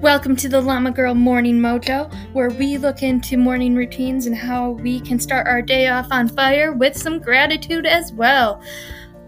Welcome 0.00 0.34
to 0.36 0.48
the 0.48 0.62
Llama 0.62 0.92
Girl 0.92 1.14
Morning 1.14 1.60
Mojo, 1.60 2.10
where 2.32 2.48
we 2.48 2.78
look 2.78 3.02
into 3.02 3.36
morning 3.36 3.74
routines 3.74 4.24
and 4.24 4.34
how 4.34 4.70
we 4.70 4.98
can 4.98 5.20
start 5.20 5.46
our 5.46 5.60
day 5.60 5.88
off 5.88 6.06
on 6.10 6.26
fire 6.26 6.72
with 6.72 6.96
some 6.96 7.18
gratitude 7.18 7.84
as 7.84 8.10
well. 8.10 8.62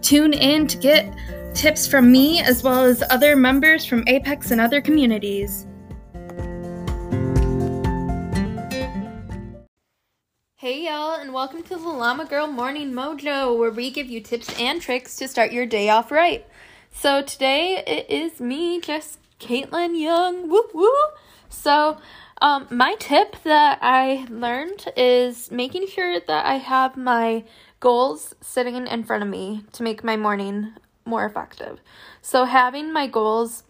Tune 0.01 0.33
in 0.33 0.67
to 0.69 0.79
get 0.79 1.15
tips 1.53 1.87
from 1.87 2.11
me 2.11 2.41
as 2.41 2.63
well 2.63 2.87
as 2.87 3.03
other 3.11 3.37
members 3.37 3.85
from 3.85 4.03
Apex 4.07 4.51
and 4.51 4.63
other 4.63 4.81
communities. 4.81 5.67
Hey 10.57 10.87
y'all, 10.87 11.21
and 11.21 11.35
welcome 11.35 11.63
to 11.65 11.77
the 11.77 11.77
Llama 11.77 12.25
Girl 12.25 12.47
Morning 12.47 12.93
Mojo, 12.93 13.59
where 13.59 13.71
we 13.71 13.91
give 13.91 14.07
you 14.07 14.23
tips 14.23 14.59
and 14.59 14.81
tricks 14.81 15.17
to 15.17 15.29
start 15.29 15.53
your 15.53 15.67
day 15.67 15.91
off 15.91 16.11
right. 16.11 16.47
So 16.91 17.21
today 17.21 17.85
it 17.87 18.09
is 18.09 18.41
me, 18.41 18.81
just 18.81 19.19
Kaitlyn 19.43 19.99
Young. 19.99 20.49
Woo 20.49 20.63
woo. 20.73 20.91
So, 21.49 21.99
um, 22.41 22.67
my 22.71 22.95
tip 22.99 23.37
that 23.43 23.79
I 23.83 24.27
learned 24.31 24.87
is 24.97 25.51
making 25.51 25.89
sure 25.89 26.21
that 26.21 26.47
I 26.47 26.55
have 26.55 26.97
my 26.97 27.45
goals 27.81 28.35
sitting 28.41 28.87
in 28.87 29.05
front 29.05 29.23
of 29.23 29.29
me 29.29 29.65
to 29.73 29.83
make 29.83 30.03
my 30.03 30.17
morning 30.17 30.73
more 31.05 31.27
effective. 31.27 31.81
So, 32.23 32.45
having 32.45 32.93
my 32.93 33.07
goals 33.07 33.65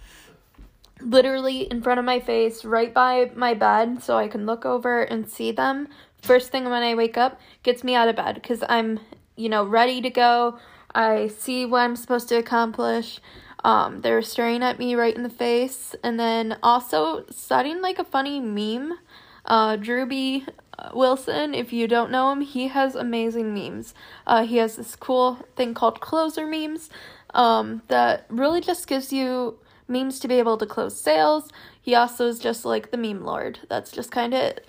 literally 1.01 1.63
in 1.63 1.83
front 1.83 1.99
of 1.99 2.05
my 2.05 2.21
face, 2.21 2.65
right 2.65 2.93
by 2.93 3.31
my 3.35 3.55
bed, 3.55 4.03
so 4.03 4.17
I 4.17 4.29
can 4.29 4.47
look 4.47 4.65
over 4.65 5.03
and 5.03 5.29
see 5.29 5.51
them 5.51 5.89
first 6.23 6.51
thing 6.51 6.65
when 6.65 6.83
I 6.83 6.95
wake 6.95 7.19
up 7.19 7.41
gets 7.63 7.83
me 7.83 7.95
out 7.95 8.09
of 8.09 8.17
bed 8.17 8.37
because 8.37 8.63
I'm, 8.69 9.01
you 9.37 9.49
know, 9.49 9.65
ready 9.65 10.01
to 10.03 10.11
go. 10.11 10.59
I 10.95 11.29
see 11.29 11.67
what 11.67 11.81
I'm 11.81 11.97
supposed 11.97 12.29
to 12.29 12.37
accomplish. 12.37 13.21
Um, 13.65 14.01
they 14.01 14.13
were 14.13 14.23
staring 14.23 14.63
at 14.63 14.79
me 14.79 14.95
right 14.95 15.15
in 15.15 15.23
the 15.23 15.31
face, 15.31 15.95
and 16.03 16.19
then 16.19 16.59
also 16.63 17.25
setting 17.31 17.81
like 17.81 17.99
a 17.99 18.05
funny 18.05 18.41
meme. 18.41 18.99
Uh, 19.45 19.77
Drewby 19.77 20.49
uh, 20.79 20.91
Wilson, 20.95 21.55
if 21.55 21.73
you 21.73 21.87
don't 21.89 22.11
know 22.11 22.33
him, 22.33 22.41
he 22.41 22.69
has 22.69 22.95
amazing 22.95 23.55
memes. 23.55 23.95
Uh, 24.27 24.45
he 24.45 24.57
has 24.57 24.77
this 24.77 24.97
cool 24.97 25.47
thing 25.57 25.75
called 25.75 26.01
closer 26.01 26.47
memes 26.47 26.91
um, 27.35 27.83
that 27.89 28.27
really 28.29 28.61
just 28.61 28.87
gives 28.87 29.13
you 29.13 29.59
memes 29.89 30.19
to 30.21 30.29
be 30.29 30.35
able 30.37 30.57
to 30.59 30.67
close 30.67 30.99
sales. 30.99 31.51
He 31.81 31.95
also 31.95 32.29
is 32.29 32.39
just 32.39 32.65
like 32.65 32.91
the 32.91 32.97
meme 32.97 33.25
lord. 33.25 33.61
That's 33.69 33.91
just 33.91 34.11
kind 34.11 34.33
of 34.35 34.41
it. 34.41 34.69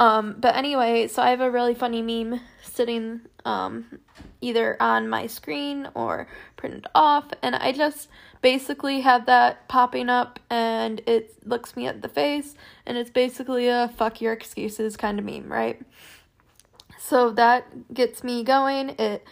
Um, 0.00 0.36
but 0.38 0.54
anyway, 0.54 1.08
so 1.08 1.22
I 1.22 1.30
have 1.30 1.40
a 1.40 1.50
really 1.50 1.74
funny 1.74 2.02
meme 2.02 2.40
sitting 2.62 3.22
um, 3.44 3.98
either 4.40 4.76
on 4.80 5.08
my 5.08 5.26
screen 5.26 5.88
or 5.94 6.28
printed 6.56 6.86
off, 6.94 7.26
and 7.42 7.56
I 7.56 7.72
just 7.72 8.08
basically 8.40 9.00
have 9.00 9.26
that 9.26 9.66
popping 9.66 10.08
up 10.08 10.38
and 10.48 11.00
it 11.06 11.34
looks 11.44 11.74
me 11.74 11.88
at 11.88 12.02
the 12.02 12.08
face, 12.08 12.54
and 12.86 12.96
it's 12.96 13.10
basically 13.10 13.66
a 13.68 13.92
fuck 13.96 14.20
your 14.20 14.32
excuses 14.32 14.96
kind 14.96 15.18
of 15.18 15.24
meme, 15.24 15.50
right? 15.50 15.82
So 17.00 17.30
that 17.32 17.92
gets 17.92 18.22
me 18.22 18.44
going. 18.44 18.90
It, 18.98 19.26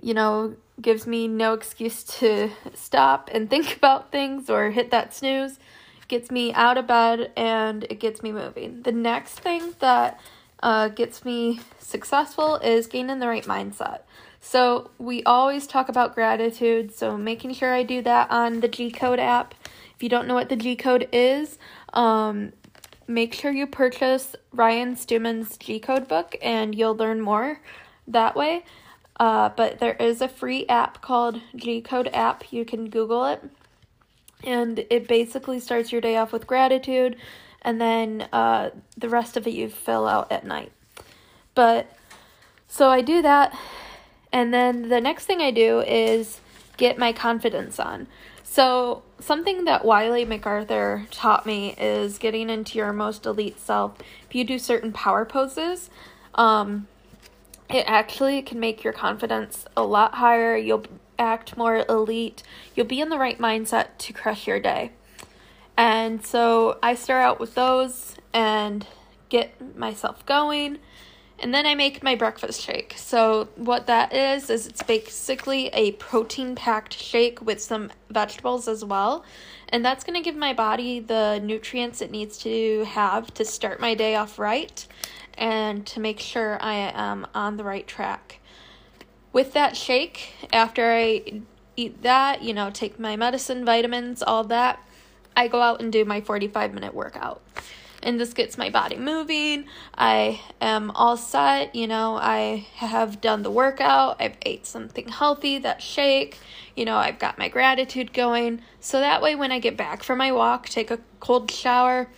you 0.00 0.14
know, 0.14 0.56
gives 0.80 1.06
me 1.06 1.28
no 1.28 1.54
excuse 1.54 2.02
to 2.04 2.50
stop 2.74 3.28
and 3.32 3.48
think 3.50 3.76
about 3.76 4.12
things 4.12 4.48
or 4.48 4.70
hit 4.70 4.90
that 4.90 5.14
snooze 5.14 5.58
gets 6.12 6.30
me 6.30 6.52
out 6.52 6.76
of 6.76 6.86
bed 6.86 7.32
and 7.38 7.84
it 7.84 7.98
gets 7.98 8.22
me 8.22 8.32
moving. 8.32 8.82
The 8.82 8.92
next 8.92 9.40
thing 9.40 9.72
that 9.78 10.20
uh, 10.62 10.88
gets 10.88 11.24
me 11.24 11.60
successful 11.78 12.56
is 12.56 12.86
gaining 12.86 13.18
the 13.18 13.26
right 13.26 13.46
mindset. 13.46 14.00
So, 14.38 14.90
we 14.98 15.22
always 15.22 15.66
talk 15.66 15.88
about 15.88 16.14
gratitude, 16.14 16.94
so 16.94 17.16
making 17.16 17.54
sure 17.54 17.72
I 17.72 17.82
do 17.82 18.02
that 18.02 18.30
on 18.30 18.60
the 18.60 18.68
G 18.68 18.90
Code 18.90 19.20
app. 19.20 19.54
If 19.94 20.02
you 20.02 20.10
don't 20.10 20.28
know 20.28 20.34
what 20.34 20.50
the 20.50 20.56
G 20.56 20.76
Code 20.76 21.08
is, 21.12 21.58
um, 21.94 22.52
make 23.08 23.32
sure 23.32 23.50
you 23.50 23.66
purchase 23.66 24.36
Ryan 24.52 24.96
Stewman's 24.96 25.56
G 25.56 25.80
Code 25.80 26.08
book 26.08 26.36
and 26.42 26.74
you'll 26.74 26.96
learn 26.96 27.22
more 27.22 27.62
that 28.06 28.36
way. 28.36 28.64
Uh, 29.18 29.48
but 29.56 29.78
there 29.78 29.94
is 29.94 30.20
a 30.20 30.28
free 30.28 30.66
app 30.66 31.00
called 31.00 31.40
G 31.56 31.80
Code 31.80 32.10
app. 32.12 32.52
You 32.52 32.66
can 32.66 32.90
Google 32.90 33.24
it 33.24 33.42
and 34.44 34.84
it 34.90 35.06
basically 35.08 35.60
starts 35.60 35.92
your 35.92 36.00
day 36.00 36.16
off 36.16 36.32
with 36.32 36.46
gratitude 36.46 37.16
and 37.62 37.80
then 37.80 38.28
uh, 38.32 38.70
the 38.96 39.08
rest 39.08 39.36
of 39.36 39.46
it 39.46 39.52
you 39.52 39.68
fill 39.68 40.06
out 40.06 40.30
at 40.32 40.44
night. 40.44 40.72
But 41.54 41.86
so 42.68 42.88
i 42.88 43.02
do 43.02 43.20
that 43.20 43.56
and 44.32 44.52
then 44.54 44.88
the 44.88 45.00
next 45.00 45.26
thing 45.26 45.42
i 45.42 45.50
do 45.50 45.80
is 45.80 46.40
get 46.76 46.98
my 46.98 47.12
confidence 47.12 47.78
on. 47.78 48.06
So 48.42 49.02
something 49.20 49.64
that 49.64 49.84
wiley 49.84 50.24
mcarthur 50.24 51.06
taught 51.10 51.46
me 51.46 51.74
is 51.78 52.18
getting 52.18 52.50
into 52.50 52.78
your 52.78 52.92
most 52.92 53.26
elite 53.26 53.60
self. 53.60 53.98
If 54.28 54.34
you 54.34 54.44
do 54.44 54.58
certain 54.58 54.92
power 54.92 55.24
poses 55.24 55.90
um, 56.34 56.88
it 57.68 57.84
actually 57.86 58.42
can 58.42 58.60
make 58.60 58.84
your 58.84 58.92
confidence 58.92 59.64
a 59.76 59.82
lot 59.82 60.14
higher. 60.14 60.56
You'll 60.56 60.84
act 61.18 61.56
more 61.56 61.84
elite, 61.88 62.42
you'll 62.74 62.86
be 62.86 63.00
in 63.00 63.08
the 63.08 63.18
right 63.18 63.38
mindset 63.38 63.88
to 63.98 64.12
crush 64.12 64.46
your 64.46 64.60
day. 64.60 64.92
And 65.76 66.24
so 66.24 66.78
I 66.82 66.94
start 66.94 67.24
out 67.24 67.40
with 67.40 67.54
those 67.54 68.16
and 68.32 68.86
get 69.28 69.76
myself 69.76 70.24
going. 70.26 70.78
And 71.38 71.52
then 71.52 71.66
I 71.66 71.74
make 71.74 72.04
my 72.04 72.14
breakfast 72.14 72.60
shake. 72.60 72.94
So, 72.96 73.48
what 73.56 73.88
that 73.88 74.14
is, 74.14 74.48
is 74.48 74.68
it's 74.68 74.82
basically 74.84 75.68
a 75.68 75.92
protein 75.92 76.54
packed 76.54 76.94
shake 76.94 77.42
with 77.42 77.60
some 77.60 77.90
vegetables 78.10 78.68
as 78.68 78.84
well. 78.84 79.24
And 79.70 79.84
that's 79.84 80.04
going 80.04 80.14
to 80.14 80.24
give 80.24 80.36
my 80.36 80.52
body 80.52 81.00
the 81.00 81.40
nutrients 81.42 82.00
it 82.00 82.12
needs 82.12 82.38
to 82.38 82.84
have 82.84 83.34
to 83.34 83.44
start 83.44 83.80
my 83.80 83.94
day 83.94 84.14
off 84.14 84.38
right 84.38 84.86
and 85.34 85.84
to 85.86 85.98
make 85.98 86.20
sure 86.20 86.62
I 86.62 86.92
am 86.94 87.26
on 87.34 87.56
the 87.56 87.64
right 87.64 87.86
track 87.88 88.38
with 89.32 89.52
that 89.54 89.76
shake, 89.76 90.32
after 90.52 90.90
I 90.90 91.42
eat 91.76 92.02
that, 92.02 92.42
you 92.42 92.52
know, 92.52 92.70
take 92.70 92.98
my 92.98 93.16
medicine, 93.16 93.64
vitamins, 93.64 94.22
all 94.22 94.44
that, 94.44 94.80
I 95.36 95.48
go 95.48 95.60
out 95.60 95.80
and 95.80 95.92
do 95.92 96.04
my 96.04 96.20
45 96.20 96.74
minute 96.74 96.94
workout. 96.94 97.40
And 98.02 98.18
this 98.18 98.34
gets 98.34 98.58
my 98.58 98.68
body 98.68 98.96
moving. 98.96 99.66
I 99.96 100.40
am 100.60 100.90
all 100.90 101.16
set. 101.16 101.74
You 101.74 101.86
know, 101.86 102.16
I 102.16 102.66
have 102.74 103.20
done 103.20 103.42
the 103.42 103.50
workout. 103.50 104.16
I've 104.20 104.36
ate 104.44 104.66
something 104.66 105.08
healthy, 105.08 105.58
that 105.58 105.80
shake. 105.80 106.38
You 106.74 106.84
know, 106.84 106.96
I've 106.96 107.20
got 107.20 107.38
my 107.38 107.48
gratitude 107.48 108.12
going. 108.12 108.60
So 108.80 108.98
that 108.98 109.22
way, 109.22 109.36
when 109.36 109.52
I 109.52 109.60
get 109.60 109.76
back 109.76 110.02
from 110.02 110.18
my 110.18 110.32
walk, 110.32 110.68
take 110.68 110.90
a 110.90 110.98
cold 111.20 111.50
shower, 111.50 112.08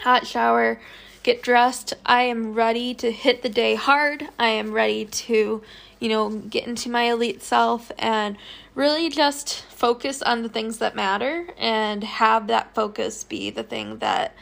hot 0.00 0.26
shower, 0.26 0.80
get 1.24 1.42
dressed, 1.42 1.94
I 2.06 2.22
am 2.22 2.54
ready 2.54 2.94
to 2.94 3.10
hit 3.10 3.42
the 3.42 3.48
day 3.48 3.74
hard. 3.74 4.28
I 4.38 4.50
am 4.50 4.70
ready 4.70 5.04
to 5.04 5.62
you 6.04 6.10
know, 6.10 6.28
get 6.28 6.66
into 6.66 6.90
my 6.90 7.04
elite 7.04 7.42
self 7.42 7.90
and 7.98 8.36
really 8.74 9.08
just 9.08 9.62
focus 9.70 10.20
on 10.20 10.42
the 10.42 10.50
things 10.50 10.76
that 10.76 10.94
matter 10.94 11.48
and 11.56 12.04
have 12.04 12.46
that 12.48 12.74
focus 12.74 13.24
be 13.24 13.48
the 13.48 13.62
thing 13.62 13.96
that 14.00 14.34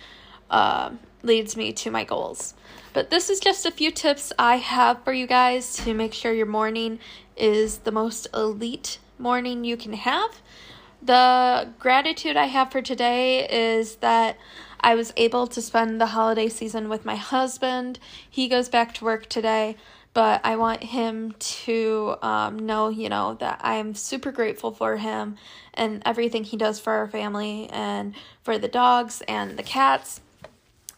uh, 0.51 0.91
leads 1.23 1.57
me 1.57 1.73
to 1.73 1.89
my 1.89 2.03
goals. 2.03 2.55
But 2.93 3.11
this 3.11 3.31
is 3.31 3.39
just 3.39 3.65
a 3.65 3.71
few 3.71 3.93
tips 3.93 4.33
I 4.41 4.57
have 4.57 5.05
for 5.05 5.13
you 5.13 5.29
guys 5.29 5.77
to 5.77 5.95
make 5.95 6.13
sure 6.13 6.33
your 6.33 6.47
morning 6.47 6.99
is 7.37 7.79
the 7.79 7.93
most 7.93 8.27
elite 8.35 8.99
morning 9.17 9.63
you 9.63 9.77
can 9.77 9.93
have. 9.93 10.41
The 11.03 11.69
gratitude 11.79 12.37
I 12.37 12.47
have 12.47 12.71
for 12.71 12.81
today 12.81 13.49
is 13.49 13.97
that 13.97 14.39
I 14.81 14.95
was 14.95 15.13
able 15.17 15.47
to 15.49 15.61
spend 15.61 16.01
the 16.01 16.07
holiday 16.07 16.49
season 16.49 16.89
with 16.89 17.05
my 17.05 17.17
husband. 17.17 17.99
He 18.29 18.49
goes 18.49 18.69
back 18.69 18.95
to 18.95 19.05
work 19.05 19.29
today 19.29 19.77
but 20.15 20.43
I 20.45 20.57
want 20.57 20.83
him 20.83 21.35
to 21.39 22.17
um, 22.21 22.59
know, 22.59 22.89
you 22.89 23.09
know, 23.09 23.35
that 23.35 23.61
I'm 23.63 23.95
super 23.95 24.31
grateful 24.31 24.71
for 24.71 24.97
him 24.97 25.37
and 25.75 26.03
everything 26.05 26.45
he 26.45 26.57
does 26.57 26.79
for 26.79 26.93
our 26.93 27.09
family 27.09 27.69
and 27.71 28.15
for 28.43 28.59
the 28.59 28.69
dogs 28.69 29.23
and 29.27 29.59
the 29.59 29.63
cats. 29.63 30.21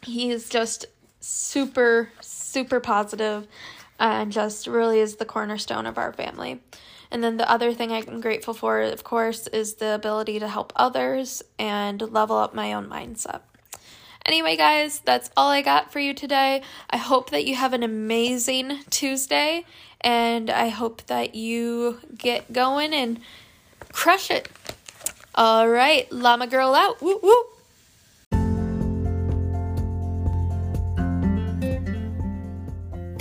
He 0.03 0.31
is 0.31 0.49
just 0.49 0.87
super, 1.21 2.11
super 2.21 2.81
positive 2.81 3.47
and 4.01 4.33
just 4.33 4.67
really 4.67 4.99
is 4.99 5.17
the 5.17 5.25
cornerstone 5.25 5.87
of 5.87 5.97
our 5.97 6.13
family. 6.13 6.61
And 7.15 7.23
then 7.23 7.37
the 7.37 7.49
other 7.49 7.73
thing 7.73 7.93
I'm 7.93 8.21
grateful 8.21 8.55
for, 8.55 8.83
of 8.83 9.05
course, 9.05 9.47
is 9.47 9.75
the 9.75 9.95
ability 9.95 10.41
to 10.41 10.49
help 10.49 10.73
others 10.75 11.45
and 11.61 12.03
level 12.03 12.37
up 12.37 12.57
my 12.57 12.73
own 12.73 12.89
mindset. 12.89 13.43
Anyway, 14.27 14.57
guys, 14.57 14.99
that's 15.05 15.31
all 15.37 15.49
I 15.49 15.63
got 15.63 15.93
for 15.93 16.01
you 16.01 16.13
today. 16.13 16.63
I 16.91 16.97
hope 16.97 17.31
that 17.31 17.45
you 17.45 17.55
have 17.55 17.73
an 17.73 17.85
amazing 17.85 18.81
Tuesday, 18.91 19.65
and 20.01 20.51
I 20.51 20.71
hope 20.71 21.07
that 21.07 21.37
you 21.37 22.01
get 22.19 22.53
going 22.53 22.93
and 22.93 23.21
crush 23.93 24.29
it. 24.29 24.51
All 25.37 25.69
right, 25.69 26.11
Llama 26.11 26.49
Girl 26.49 26.75
out. 26.75 27.01
Woo 27.01 27.21
woo. 27.23 27.45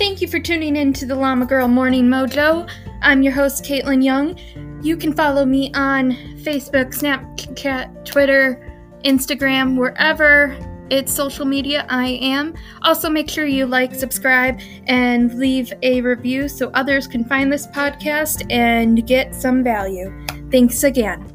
Thank 0.00 0.20
you 0.20 0.26
for 0.26 0.40
tuning 0.40 0.74
in 0.74 0.92
to 0.94 1.06
the 1.06 1.14
Llama 1.14 1.46
Girl 1.46 1.68
Morning 1.68 2.06
Mojo. 2.06 2.68
I'm 3.04 3.22
your 3.22 3.34
host, 3.34 3.64
Kaitlyn 3.64 4.02
Young. 4.02 4.38
You 4.82 4.96
can 4.96 5.12
follow 5.12 5.44
me 5.44 5.70
on 5.74 6.12
Facebook, 6.42 6.86
Snapchat, 6.94 8.06
Twitter, 8.06 8.74
Instagram, 9.04 9.76
wherever 9.76 10.56
it's 10.90 11.12
social 11.12 11.44
media, 11.44 11.86
I 11.90 12.18
am. 12.22 12.54
Also, 12.82 13.10
make 13.10 13.28
sure 13.28 13.46
you 13.46 13.66
like, 13.66 13.94
subscribe, 13.94 14.58
and 14.86 15.38
leave 15.38 15.72
a 15.82 16.00
review 16.00 16.48
so 16.48 16.70
others 16.74 17.06
can 17.06 17.24
find 17.24 17.52
this 17.52 17.66
podcast 17.66 18.46
and 18.50 19.06
get 19.06 19.34
some 19.34 19.62
value. 19.62 20.10
Thanks 20.50 20.82
again. 20.82 21.33